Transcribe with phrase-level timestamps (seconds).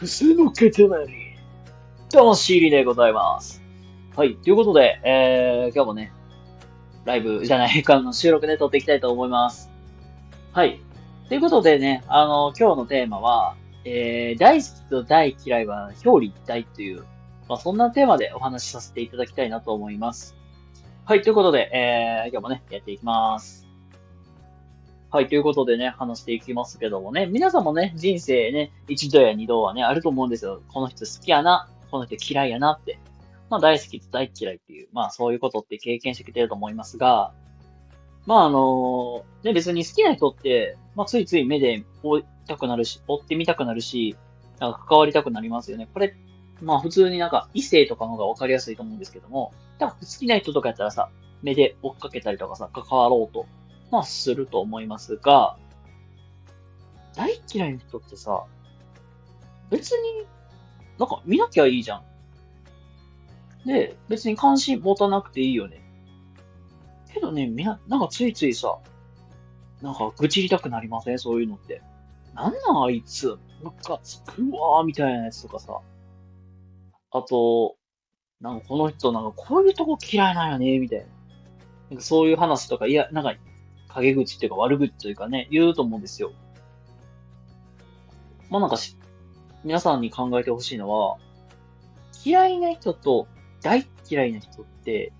[0.00, 0.70] 癖の塊。
[2.10, 3.62] どうも、シーリーでございます。
[4.16, 4.34] はい。
[4.36, 6.10] ということで、えー、今日もね、
[7.04, 9.70] ライブじゃないかの収録で撮っていきたいと思います。
[10.52, 10.80] はい。
[11.28, 17.04] ということでね、あの、今日のテーマは、えー、大好きと大嫌いは表裏一体という、
[17.46, 20.34] まあ、そんなテーマでお話しさせていただきたいなと思います。
[21.04, 21.20] はい。
[21.20, 23.59] ということで、えー、今日もね、やっていきます。
[25.12, 25.28] はい。
[25.28, 30.62] ということでね、話していきますけどもね、皆さんもね、人生ね、一度や二度はね、あると思うんですよ。
[30.68, 33.00] この人好きやな、この人嫌いやなって。
[33.48, 37.32] まあ、大好きと大嫌いっていう、まあ、そういうことって経験してきてると思いますが、
[38.24, 44.16] まあ、あのね、別に好きな人って、まあ、ついつい目で追いたくなるし、追ってみたくなるし、
[44.60, 45.88] なんか関わりたくなりますよね。
[45.92, 46.14] これ、
[46.62, 51.08] まあ、普通になんか異性とかの方がわかりやすいと思うんですけども、多分好きな人とかやったらさ、
[51.42, 53.46] 目で追っかけたりとかさ、関わろうと、
[53.90, 55.56] まあ、すると思いますが、
[57.16, 58.44] 大嫌いな人ってさ、
[59.70, 60.26] 別に、
[60.98, 62.04] なんか見なきゃいいじゃん。
[63.66, 65.82] で、別に関心持たなくていいよね。
[67.12, 68.78] けどね、みな、なんかついついさ、
[69.82, 71.18] なんか愚痴りたくなりません？
[71.18, 71.82] そういうのって。
[72.34, 75.80] なんなんあいつ、ムカつくわーみたいなやつとかさ。
[77.10, 77.76] あと、
[78.40, 81.06] なんかこの人なんかこういうとこ嫌いなんよね、みたいな。
[81.90, 83.34] なんかそういう話とか、いや、なんか
[83.94, 86.32] 陰口っていうか悪口というかね、言うと思うんですよ。
[88.48, 88.96] まあなんかし、
[89.64, 91.18] 皆さんに考えてほしいのは、
[92.24, 93.26] 嫌いな人と
[93.62, 95.12] 大嫌いな人って、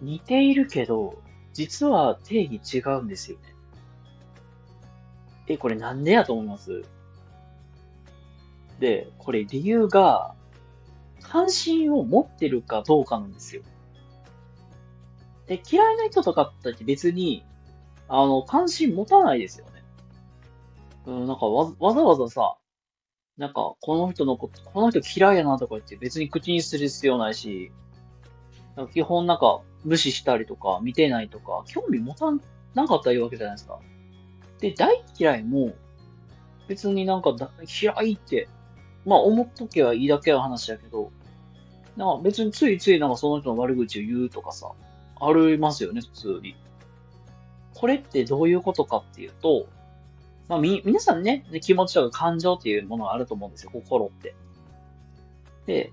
[0.00, 3.44] 似ているけど、実は定義違うんですよね。
[5.48, 6.84] え、これなんでやと思います？
[8.80, 10.34] で、これ理由が、
[11.22, 13.62] 関心を持ってるかどうかなんですよ。
[15.46, 17.44] で、嫌いな人とかって別に、
[18.08, 19.84] あの、関心持たないですよね。
[21.06, 22.56] うん、なんかわ、わざわざさ、
[23.36, 27.70] なんか、この人のこと、この人嫌いやなとか言って別に口にする必要ないし、
[28.76, 32.26] なんか基本なんか無視したりとか見てないとか、興味持た
[32.74, 33.78] なかったらいいわけじゃないですか。
[34.60, 35.74] で、大嫌いも、
[36.66, 37.34] 別になんか
[37.80, 38.48] 嫌いって、
[39.04, 41.12] まあ思っとけばいいだけの話だけど、
[41.96, 44.72] なんか別についついなんかその人の悪口を言うとかさ、
[45.20, 46.56] ありますよね、普通に。
[47.74, 49.66] これってどういうことかっていうと、
[50.48, 54.34] まあみ、皆さんね、気持ちとか感情っていうものがあると思うんですよ、心って。
[55.66, 55.92] で、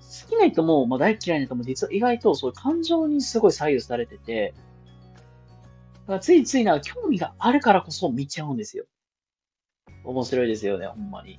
[0.00, 4.54] 好きな人も、まあ大嫌いな人も実は意外とそういう感情にすごい左右されてて、
[6.02, 8.86] だからついついなんか興味があるからこそ見ちゃうんですよ。
[10.04, 11.36] 面白いですよね、ほんまに。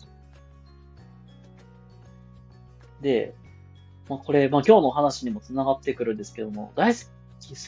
[3.02, 3.34] で、
[4.08, 7.06] まあこれ、まあ今日の話にも繋がってくるんですけども、大、好き、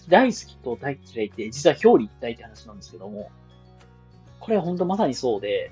[0.09, 3.31] 大好きと大嫌いって実は表裏一体って話なんですけども、
[4.39, 5.71] これは本当まさにそうで、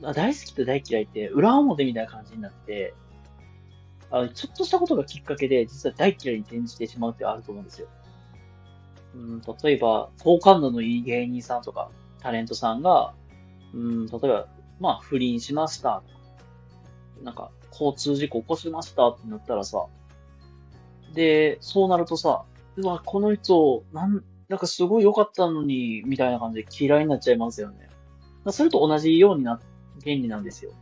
[0.00, 2.94] 大好きと大嫌いって裏表みたいな感じになって、
[4.10, 7.88] あのちょっとしたことがきっかけで、実は大嫌いに転じてしまうってあると思うんですよ。
[9.14, 11.90] うん、例えば、好感度のいい芸人さんとか、
[12.20, 13.12] タレントさんが、
[13.72, 16.02] うん、例えば、まあ、不倫しました。
[17.22, 19.86] なんか、交通事故起こしましたってなったらさ、
[21.14, 22.44] で、そうなるとさ、
[22.76, 27.88] うわ、この人、なん、なんかすごい良かったのに、みたいな感じで嫌いになっちゃいますよね。
[28.50, 29.60] それと同じようにな、
[30.02, 30.72] 原理なんですよ。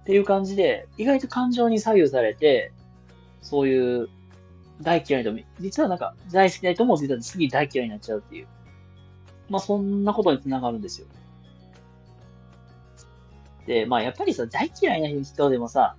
[0.00, 2.72] っていう感じで、意外と感情に左右されて、
[3.42, 4.08] そういう
[4.82, 8.46] 大嫌いな人も、実はなんか大好きな人も実は次大嫌いになっちゃうっていう。
[9.48, 11.06] まあそんなことにつながるんですよ。
[13.66, 15.96] で、まあやっぱりさ、大嫌いな人でもさ、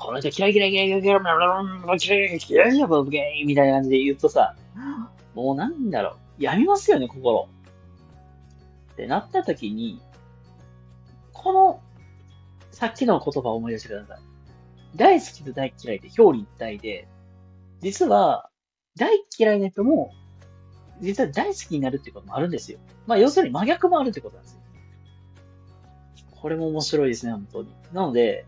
[0.00, 4.56] この人嫌い嫌い嫌い嫌い嫌い嫌い嫌い嫌いやぼゲイみたいな感じで言うとさ、
[5.34, 7.48] もうなんだろう、やみますよね、心。
[8.92, 10.00] ってなった時に、
[11.34, 11.82] この、
[12.70, 14.18] さっきの言葉を思い出してください。
[14.96, 17.06] 大好きと大嫌いで表裏一体で、
[17.80, 18.48] 実は、
[18.96, 20.12] 大嫌いな人も、
[21.00, 22.78] 実は大好きになるってこともあるんですよ。
[23.06, 24.60] まあ、要するに真逆もあるってことなんですよ。
[26.40, 27.68] これも面白いですね、本当に。
[27.92, 28.46] なので、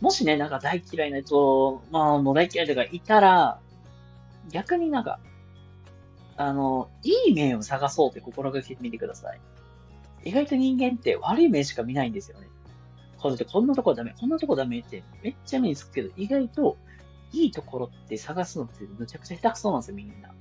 [0.00, 3.60] もしね、なんか大嫌いな人、まあ、もう大嫌いとかいたら、
[4.50, 5.20] 逆になんか、
[6.36, 9.40] あの、いい面を探そうって心がけてみてください。
[10.24, 12.48] 意外と人間って悪い面しか見ないんですよね。
[13.18, 16.78] この人こんなとこダメ、こんなとこダメってめっちゃ目につくけど、意外と
[17.32, 20.34] いいところって探すのってむちゃくちゃ下手くそなんですよ、みんな。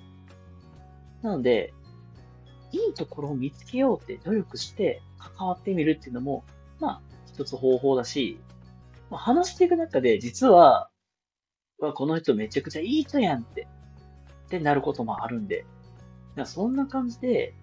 [1.22, 1.74] なので、
[2.72, 6.44] いいところを見つけようって努力して関わってみるっていうのも、
[6.80, 8.40] まあ、一つ方法だし、
[9.18, 10.90] 話していく中で、実は、
[11.80, 13.68] わこの人めちゃくちゃいい人やんって、
[14.48, 15.66] ってなることもあるんで、
[16.36, 17.54] なんかそんな感じで、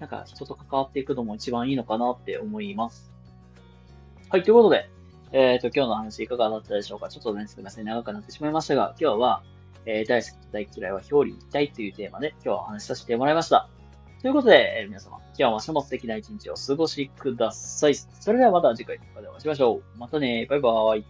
[0.00, 3.12] なんか人と関わっていくのも一番いいのかなって思います。
[4.28, 4.90] はい、ということで、
[5.32, 7.08] えっ、ー、と、今日の話いかがだったでしょうか？
[7.08, 9.42] ちょっとね、すみません、長くなってしまいましたが、今日は、
[9.86, 13.68] えー、大好きと大嫌いは表裏一体というテーマで今日はお話しさせてもらいました。
[14.24, 17.94] ということで、え、皆様、今日も明日も素敵な一日をお過ごしください。
[17.94, 19.98] それではまた次回の動画でお会いしましょう。
[19.98, 21.04] またね、バイバーイ。